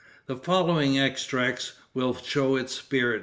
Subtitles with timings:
[0.25, 3.19] The following extracts will show its spirit.